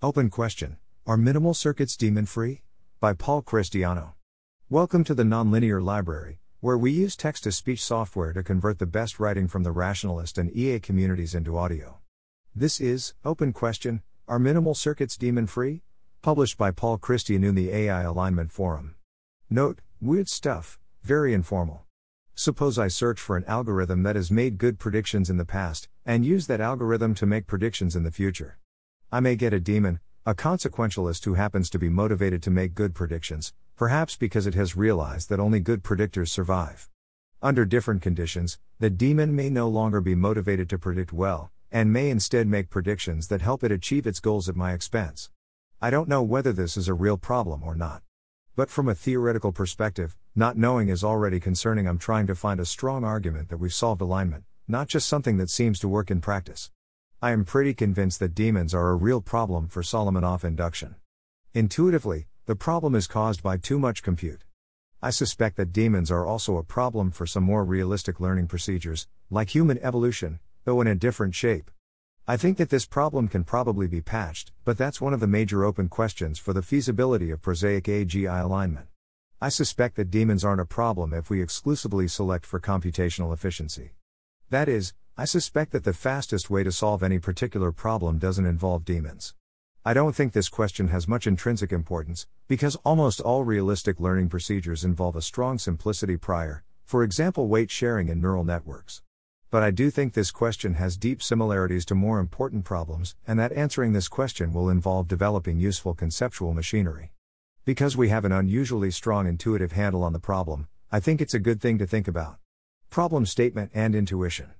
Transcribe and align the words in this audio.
Open 0.00 0.30
question 0.30 0.76
Are 1.08 1.16
minimal 1.16 1.54
circuits 1.54 1.96
daemon 1.96 2.26
free? 2.26 2.62
By 3.00 3.14
Paul 3.14 3.42
Christiano. 3.42 4.12
Welcome 4.70 5.02
to 5.02 5.12
the 5.12 5.24
Nonlinear 5.24 5.82
Library, 5.82 6.38
where 6.60 6.78
we 6.78 6.92
use 6.92 7.16
text 7.16 7.42
to 7.42 7.50
speech 7.50 7.82
software 7.82 8.32
to 8.32 8.44
convert 8.44 8.78
the 8.78 8.86
best 8.86 9.18
writing 9.18 9.48
from 9.48 9.64
the 9.64 9.72
rationalist 9.72 10.38
and 10.38 10.56
EA 10.56 10.78
communities 10.78 11.34
into 11.34 11.58
audio. 11.58 11.98
This 12.54 12.80
is 12.80 13.14
Open 13.24 13.52
Question 13.52 14.02
Are 14.28 14.38
minimal 14.38 14.76
circuits 14.76 15.16
daemon 15.16 15.48
free? 15.48 15.82
Published 16.22 16.56
by 16.56 16.70
Paul 16.70 16.98
Christiano 16.98 17.48
in 17.48 17.56
the 17.56 17.72
AI 17.72 18.02
Alignment 18.02 18.52
Forum. 18.52 18.94
Note, 19.50 19.80
weird 20.00 20.28
stuff, 20.28 20.78
very 21.02 21.34
informal. 21.34 21.86
Suppose 22.36 22.78
I 22.78 22.86
search 22.86 23.18
for 23.18 23.36
an 23.36 23.44
algorithm 23.46 24.04
that 24.04 24.14
has 24.14 24.30
made 24.30 24.58
good 24.58 24.78
predictions 24.78 25.28
in 25.28 25.38
the 25.38 25.44
past, 25.44 25.88
and 26.06 26.24
use 26.24 26.46
that 26.46 26.60
algorithm 26.60 27.16
to 27.16 27.26
make 27.26 27.48
predictions 27.48 27.96
in 27.96 28.04
the 28.04 28.12
future. 28.12 28.58
I 29.10 29.20
may 29.20 29.36
get 29.36 29.54
a 29.54 29.60
daemon, 29.60 30.00
a 30.26 30.34
consequentialist 30.34 31.24
who 31.24 31.32
happens 31.32 31.70
to 31.70 31.78
be 31.78 31.88
motivated 31.88 32.42
to 32.42 32.50
make 32.50 32.74
good 32.74 32.94
predictions, 32.94 33.54
perhaps 33.74 34.16
because 34.16 34.46
it 34.46 34.52
has 34.52 34.76
realized 34.76 35.30
that 35.30 35.40
only 35.40 35.60
good 35.60 35.82
predictors 35.82 36.28
survive. 36.28 36.90
Under 37.40 37.64
different 37.64 38.02
conditions, 38.02 38.58
the 38.78 38.90
daemon 38.90 39.34
may 39.34 39.48
no 39.48 39.66
longer 39.66 40.02
be 40.02 40.14
motivated 40.14 40.68
to 40.68 40.78
predict 40.78 41.10
well, 41.10 41.50
and 41.72 41.90
may 41.90 42.10
instead 42.10 42.46
make 42.46 42.68
predictions 42.68 43.28
that 43.28 43.40
help 43.40 43.64
it 43.64 43.72
achieve 43.72 44.06
its 44.06 44.20
goals 44.20 44.46
at 44.46 44.56
my 44.56 44.74
expense. 44.74 45.30
I 45.80 45.88
don't 45.88 46.08
know 46.10 46.22
whether 46.22 46.52
this 46.52 46.76
is 46.76 46.86
a 46.86 46.92
real 46.92 47.16
problem 47.16 47.62
or 47.62 47.74
not. 47.74 48.02
But 48.56 48.68
from 48.68 48.90
a 48.90 48.94
theoretical 48.94 49.52
perspective, 49.52 50.18
not 50.36 50.58
knowing 50.58 50.90
is 50.90 51.02
already 51.02 51.40
concerning. 51.40 51.88
I'm 51.88 51.96
trying 51.96 52.26
to 52.26 52.34
find 52.34 52.60
a 52.60 52.66
strong 52.66 53.04
argument 53.04 53.48
that 53.48 53.56
we've 53.56 53.72
solved 53.72 54.02
alignment, 54.02 54.44
not 54.66 54.86
just 54.86 55.08
something 55.08 55.38
that 55.38 55.48
seems 55.48 55.78
to 55.78 55.88
work 55.88 56.10
in 56.10 56.20
practice. 56.20 56.70
I 57.20 57.32
am 57.32 57.44
pretty 57.44 57.74
convinced 57.74 58.20
that 58.20 58.36
daemons 58.36 58.72
are 58.72 58.90
a 58.90 58.94
real 58.94 59.20
problem 59.20 59.66
for 59.66 59.82
Solomonoff 59.82 60.44
induction. 60.44 60.94
Intuitively, 61.52 62.28
the 62.46 62.54
problem 62.54 62.94
is 62.94 63.08
caused 63.08 63.42
by 63.42 63.56
too 63.56 63.80
much 63.80 64.04
compute. 64.04 64.44
I 65.02 65.10
suspect 65.10 65.56
that 65.56 65.72
daemons 65.72 66.12
are 66.12 66.24
also 66.24 66.58
a 66.58 66.62
problem 66.62 67.10
for 67.10 67.26
some 67.26 67.42
more 67.42 67.64
realistic 67.64 68.20
learning 68.20 68.46
procedures, 68.46 69.08
like 69.30 69.52
human 69.52 69.80
evolution, 69.82 70.38
though 70.64 70.80
in 70.80 70.86
a 70.86 70.94
different 70.94 71.34
shape. 71.34 71.72
I 72.28 72.36
think 72.36 72.56
that 72.58 72.70
this 72.70 72.86
problem 72.86 73.26
can 73.26 73.42
probably 73.42 73.88
be 73.88 74.00
patched, 74.00 74.52
but 74.64 74.78
that's 74.78 75.00
one 75.00 75.12
of 75.12 75.18
the 75.18 75.26
major 75.26 75.64
open 75.64 75.88
questions 75.88 76.38
for 76.38 76.52
the 76.52 76.62
feasibility 76.62 77.32
of 77.32 77.42
prosaic 77.42 77.86
AGI 77.86 78.44
alignment. 78.44 78.86
I 79.40 79.48
suspect 79.48 79.96
that 79.96 80.12
daemons 80.12 80.44
aren't 80.44 80.60
a 80.60 80.66
problem 80.66 81.12
if 81.12 81.30
we 81.30 81.42
exclusively 81.42 82.06
select 82.06 82.46
for 82.46 82.60
computational 82.60 83.32
efficiency. 83.32 83.94
That 84.50 84.68
is, 84.68 84.94
I 85.20 85.24
suspect 85.24 85.72
that 85.72 85.82
the 85.82 85.92
fastest 85.92 86.48
way 86.48 86.62
to 86.62 86.70
solve 86.70 87.02
any 87.02 87.18
particular 87.18 87.72
problem 87.72 88.18
doesn't 88.18 88.46
involve 88.46 88.84
daemons. 88.84 89.34
I 89.84 89.92
don't 89.92 90.14
think 90.14 90.32
this 90.32 90.48
question 90.48 90.86
has 90.88 91.08
much 91.08 91.26
intrinsic 91.26 91.72
importance, 91.72 92.28
because 92.46 92.76
almost 92.84 93.20
all 93.20 93.42
realistic 93.42 93.98
learning 93.98 94.28
procedures 94.28 94.84
involve 94.84 95.16
a 95.16 95.20
strong 95.20 95.58
simplicity 95.58 96.16
prior, 96.16 96.62
for 96.84 97.02
example, 97.02 97.48
weight 97.48 97.68
sharing 97.68 98.08
in 98.08 98.20
neural 98.20 98.44
networks. 98.44 99.02
But 99.50 99.64
I 99.64 99.72
do 99.72 99.90
think 99.90 100.12
this 100.12 100.30
question 100.30 100.74
has 100.74 100.96
deep 100.96 101.20
similarities 101.20 101.84
to 101.86 101.96
more 101.96 102.20
important 102.20 102.64
problems, 102.64 103.16
and 103.26 103.40
that 103.40 103.50
answering 103.50 103.94
this 103.94 104.06
question 104.06 104.52
will 104.52 104.70
involve 104.70 105.08
developing 105.08 105.58
useful 105.58 105.94
conceptual 105.94 106.54
machinery. 106.54 107.10
Because 107.64 107.96
we 107.96 108.08
have 108.10 108.24
an 108.24 108.30
unusually 108.30 108.92
strong 108.92 109.26
intuitive 109.26 109.72
handle 109.72 110.04
on 110.04 110.12
the 110.12 110.20
problem, 110.20 110.68
I 110.92 111.00
think 111.00 111.20
it's 111.20 111.34
a 111.34 111.40
good 111.40 111.60
thing 111.60 111.76
to 111.78 111.88
think 111.88 112.06
about. 112.06 112.36
Problem 112.88 113.26
statement 113.26 113.72
and 113.74 113.96
intuition. 113.96 114.52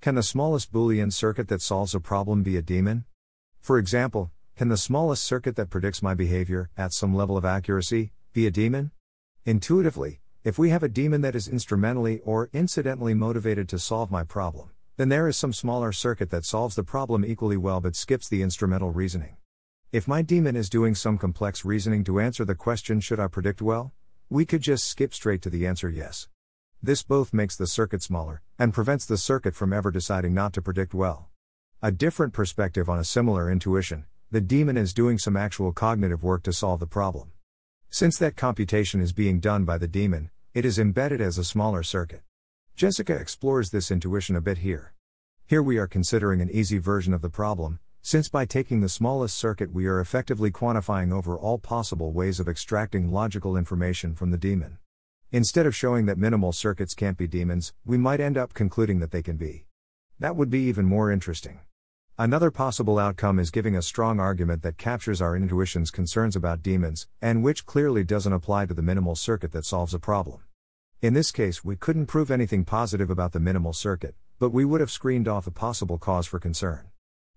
Can 0.00 0.14
the 0.14 0.22
smallest 0.22 0.72
Boolean 0.72 1.12
circuit 1.12 1.48
that 1.48 1.60
solves 1.60 1.92
a 1.92 1.98
problem 1.98 2.44
be 2.44 2.56
a 2.56 2.62
daemon? 2.62 3.04
For 3.60 3.78
example, 3.78 4.30
can 4.54 4.68
the 4.68 4.76
smallest 4.76 5.24
circuit 5.24 5.56
that 5.56 5.70
predicts 5.70 6.02
my 6.02 6.14
behavior, 6.14 6.70
at 6.76 6.92
some 6.92 7.16
level 7.16 7.36
of 7.36 7.44
accuracy, 7.44 8.12
be 8.32 8.46
a 8.46 8.50
daemon? 8.52 8.92
Intuitively, 9.44 10.20
if 10.44 10.56
we 10.56 10.70
have 10.70 10.84
a 10.84 10.88
daemon 10.88 11.22
that 11.22 11.34
is 11.34 11.48
instrumentally 11.48 12.20
or 12.20 12.48
incidentally 12.52 13.12
motivated 13.12 13.68
to 13.70 13.78
solve 13.80 14.08
my 14.08 14.22
problem, 14.22 14.70
then 14.98 15.08
there 15.08 15.26
is 15.26 15.36
some 15.36 15.52
smaller 15.52 15.90
circuit 15.90 16.30
that 16.30 16.44
solves 16.44 16.76
the 16.76 16.84
problem 16.84 17.24
equally 17.24 17.56
well 17.56 17.80
but 17.80 17.96
skips 17.96 18.28
the 18.28 18.40
instrumental 18.40 18.92
reasoning. 18.92 19.36
If 19.90 20.06
my 20.06 20.22
daemon 20.22 20.54
is 20.54 20.70
doing 20.70 20.94
some 20.94 21.18
complex 21.18 21.64
reasoning 21.64 22.04
to 22.04 22.20
answer 22.20 22.44
the 22.44 22.54
question 22.54 23.00
should 23.00 23.18
I 23.18 23.26
predict 23.26 23.60
well? 23.60 23.92
We 24.30 24.46
could 24.46 24.62
just 24.62 24.86
skip 24.86 25.12
straight 25.12 25.42
to 25.42 25.50
the 25.50 25.66
answer 25.66 25.88
yes. 25.88 26.28
This 26.80 27.02
both 27.02 27.34
makes 27.34 27.56
the 27.56 27.66
circuit 27.66 28.04
smaller, 28.04 28.40
and 28.56 28.72
prevents 28.72 29.04
the 29.04 29.18
circuit 29.18 29.56
from 29.56 29.72
ever 29.72 29.90
deciding 29.90 30.32
not 30.32 30.52
to 30.52 30.62
predict 30.62 30.94
well. 30.94 31.28
A 31.82 31.90
different 31.90 32.32
perspective 32.32 32.88
on 32.88 33.00
a 33.00 33.04
similar 33.04 33.50
intuition 33.50 34.06
the 34.30 34.40
daemon 34.42 34.76
is 34.76 34.92
doing 34.92 35.16
some 35.16 35.38
actual 35.38 35.72
cognitive 35.72 36.22
work 36.22 36.42
to 36.42 36.52
solve 36.52 36.80
the 36.80 36.86
problem. 36.86 37.32
Since 37.88 38.18
that 38.18 38.36
computation 38.36 39.00
is 39.00 39.14
being 39.14 39.40
done 39.40 39.64
by 39.64 39.78
the 39.78 39.88
daemon, 39.88 40.30
it 40.52 40.66
is 40.66 40.78
embedded 40.78 41.22
as 41.22 41.38
a 41.38 41.44
smaller 41.44 41.82
circuit. 41.82 42.20
Jessica 42.76 43.14
explores 43.14 43.70
this 43.70 43.90
intuition 43.90 44.36
a 44.36 44.42
bit 44.42 44.58
here. 44.58 44.92
Here 45.46 45.62
we 45.62 45.78
are 45.78 45.86
considering 45.86 46.42
an 46.42 46.50
easy 46.50 46.76
version 46.76 47.14
of 47.14 47.22
the 47.22 47.30
problem, 47.30 47.80
since 48.02 48.28
by 48.28 48.44
taking 48.44 48.82
the 48.82 48.88
smallest 48.90 49.36
circuit 49.36 49.72
we 49.72 49.86
are 49.86 49.98
effectively 49.98 50.50
quantifying 50.50 51.10
over 51.10 51.38
all 51.38 51.58
possible 51.58 52.12
ways 52.12 52.38
of 52.38 52.48
extracting 52.48 53.10
logical 53.10 53.56
information 53.56 54.14
from 54.14 54.30
the 54.30 54.38
daemon. 54.38 54.78
Instead 55.30 55.66
of 55.66 55.76
showing 55.76 56.06
that 56.06 56.16
minimal 56.16 56.52
circuits 56.52 56.94
can't 56.94 57.18
be 57.18 57.26
daemons, 57.26 57.74
we 57.84 57.98
might 57.98 58.18
end 58.18 58.38
up 58.38 58.54
concluding 58.54 58.98
that 59.00 59.10
they 59.10 59.20
can 59.20 59.36
be. 59.36 59.66
That 60.18 60.36
would 60.36 60.48
be 60.48 60.60
even 60.60 60.86
more 60.86 61.12
interesting. 61.12 61.60
Another 62.16 62.50
possible 62.50 62.98
outcome 62.98 63.38
is 63.38 63.50
giving 63.50 63.76
a 63.76 63.82
strong 63.82 64.20
argument 64.20 64.62
that 64.62 64.78
captures 64.78 65.20
our 65.20 65.36
intuition's 65.36 65.90
concerns 65.90 66.34
about 66.34 66.62
daemons, 66.62 67.08
and 67.20 67.42
which 67.42 67.66
clearly 67.66 68.04
doesn't 68.04 68.32
apply 68.32 68.64
to 68.66 68.74
the 68.74 68.80
minimal 68.80 69.14
circuit 69.14 69.52
that 69.52 69.66
solves 69.66 69.92
a 69.92 69.98
problem. 69.98 70.44
In 71.02 71.12
this 71.12 71.30
case, 71.30 71.62
we 71.62 71.76
couldn't 71.76 72.06
prove 72.06 72.30
anything 72.30 72.64
positive 72.64 73.10
about 73.10 73.32
the 73.32 73.38
minimal 73.38 73.74
circuit, 73.74 74.14
but 74.38 74.48
we 74.48 74.64
would 74.64 74.80
have 74.80 74.90
screened 74.90 75.28
off 75.28 75.46
a 75.46 75.50
possible 75.50 75.98
cause 75.98 76.26
for 76.26 76.38
concern. 76.38 76.88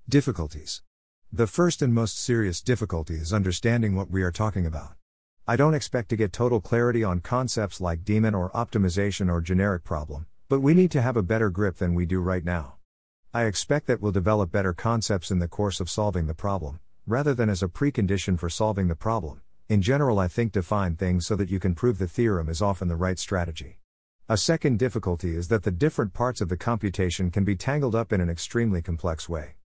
Difficulties. 0.07 0.81
The 1.29 1.45
first 1.45 1.81
and 1.81 1.93
most 1.93 2.17
serious 2.17 2.61
difficulty 2.61 3.15
is 3.15 3.33
understanding 3.33 3.97
what 3.97 4.09
we 4.09 4.23
are 4.23 4.31
talking 4.31 4.65
about. 4.65 4.93
I 5.51 5.57
don't 5.57 5.73
expect 5.73 6.07
to 6.07 6.15
get 6.15 6.31
total 6.31 6.61
clarity 6.61 7.03
on 7.03 7.19
concepts 7.19 7.81
like 7.81 8.05
daemon 8.05 8.35
or 8.35 8.51
optimization 8.51 9.29
or 9.29 9.41
generic 9.41 9.83
problem, 9.83 10.25
but 10.47 10.61
we 10.61 10.73
need 10.73 10.91
to 10.91 11.01
have 11.01 11.17
a 11.17 11.21
better 11.21 11.49
grip 11.49 11.75
than 11.75 11.93
we 11.93 12.05
do 12.05 12.21
right 12.21 12.45
now. 12.45 12.75
I 13.33 13.43
expect 13.43 13.87
that 13.87 13.99
we'll 13.99 14.13
develop 14.13 14.49
better 14.49 14.71
concepts 14.71 15.29
in 15.29 15.39
the 15.39 15.49
course 15.49 15.81
of 15.81 15.89
solving 15.89 16.27
the 16.27 16.33
problem, 16.33 16.79
rather 17.05 17.33
than 17.33 17.49
as 17.49 17.61
a 17.61 17.67
precondition 17.67 18.39
for 18.39 18.49
solving 18.49 18.87
the 18.87 18.95
problem. 18.95 19.41
In 19.67 19.81
general, 19.81 20.19
I 20.19 20.29
think 20.29 20.53
define 20.53 20.95
things 20.95 21.27
so 21.27 21.35
that 21.35 21.49
you 21.49 21.59
can 21.59 21.75
prove 21.75 21.97
the 21.97 22.07
theorem 22.07 22.47
is 22.47 22.61
often 22.61 22.87
the 22.87 22.95
right 22.95 23.19
strategy. 23.19 23.79
A 24.29 24.37
second 24.37 24.79
difficulty 24.79 25.35
is 25.35 25.49
that 25.49 25.63
the 25.63 25.69
different 25.69 26.13
parts 26.13 26.39
of 26.39 26.47
the 26.47 26.55
computation 26.55 27.29
can 27.29 27.43
be 27.43 27.57
tangled 27.57 27.93
up 27.93 28.13
in 28.13 28.21
an 28.21 28.29
extremely 28.29 28.81
complex 28.81 29.27
way. 29.27 29.55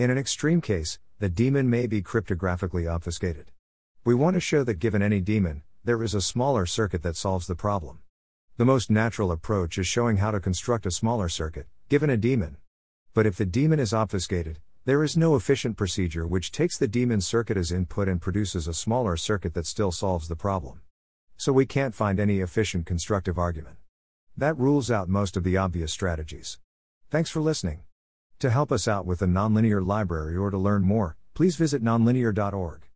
In 0.00 0.10
an 0.10 0.18
extreme 0.18 0.60
case, 0.60 0.98
the 1.20 1.28
daemon 1.28 1.70
may 1.70 1.86
be 1.86 2.02
cryptographically 2.02 2.92
obfuscated. 2.92 3.52
We 4.08 4.14
want 4.14 4.36
to 4.36 4.40
show 4.40 4.64
that 4.64 4.78
given 4.78 5.02
any 5.02 5.20
daemon, 5.20 5.64
there 5.84 6.02
is 6.02 6.14
a 6.14 6.22
smaller 6.22 6.64
circuit 6.64 7.02
that 7.02 7.14
solves 7.14 7.46
the 7.46 7.54
problem. 7.54 7.98
The 8.56 8.64
most 8.64 8.90
natural 8.90 9.30
approach 9.30 9.76
is 9.76 9.86
showing 9.86 10.16
how 10.16 10.30
to 10.30 10.40
construct 10.40 10.86
a 10.86 10.90
smaller 10.90 11.28
circuit, 11.28 11.66
given 11.90 12.08
a 12.08 12.16
daemon. 12.16 12.56
But 13.12 13.26
if 13.26 13.36
the 13.36 13.44
daemon 13.44 13.80
is 13.80 13.92
obfuscated, 13.92 14.60
there 14.86 15.04
is 15.04 15.18
no 15.18 15.36
efficient 15.36 15.76
procedure 15.76 16.26
which 16.26 16.52
takes 16.52 16.78
the 16.78 16.88
daemon 16.88 17.20
circuit 17.20 17.58
as 17.58 17.70
input 17.70 18.08
and 18.08 18.18
produces 18.18 18.66
a 18.66 18.72
smaller 18.72 19.14
circuit 19.18 19.52
that 19.52 19.66
still 19.66 19.92
solves 19.92 20.28
the 20.28 20.36
problem. 20.36 20.80
So 21.36 21.52
we 21.52 21.66
can't 21.66 21.94
find 21.94 22.18
any 22.18 22.40
efficient 22.40 22.86
constructive 22.86 23.38
argument. 23.38 23.76
That 24.38 24.56
rules 24.56 24.90
out 24.90 25.10
most 25.10 25.36
of 25.36 25.44
the 25.44 25.58
obvious 25.58 25.92
strategies. 25.92 26.58
Thanks 27.10 27.28
for 27.28 27.42
listening. 27.42 27.82
To 28.38 28.48
help 28.48 28.72
us 28.72 28.88
out 28.88 29.04
with 29.04 29.18
the 29.18 29.26
nonlinear 29.26 29.86
library 29.86 30.34
or 30.34 30.50
to 30.50 30.56
learn 30.56 30.82
more, 30.82 31.18
please 31.34 31.56
visit 31.56 31.84
nonlinear.org. 31.84 32.87